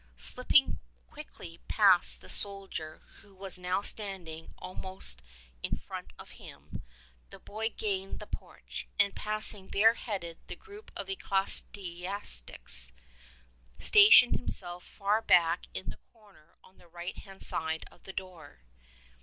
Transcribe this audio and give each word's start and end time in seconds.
Slip 0.17 0.47
ping 0.47 0.79
quickly 1.11 1.59
past 1.67 2.21
the 2.21 2.27
soldier 2.27 3.03
who 3.19 3.35
was 3.35 3.59
now 3.59 3.83
standing 3.83 4.51
almost 4.57 5.21
in 5.61 5.77
front 5.77 6.11
of 6.17 6.31
him, 6.41 6.81
the 7.29 7.37
boy 7.37 7.69
gained 7.69 8.19
the 8.19 8.25
porch, 8.25 8.87
and 8.97 9.13
passing 9.15 9.67
bare 9.67 9.93
headed 9.93 10.39
the 10.47 10.55
group 10.55 10.91
of 10.95 11.07
ecclesiastics, 11.07 12.91
stationed 13.77 14.37
himself 14.39 14.83
far 14.85 15.21
back 15.21 15.67
in 15.71 15.91
the 15.91 15.99
corner 16.11 16.55
on 16.63 16.79
the 16.79 16.87
right 16.87 17.19
hand 17.19 17.43
side 17.43 17.85
of 17.91 18.01
the 18.01 18.13
door. 18.13 18.61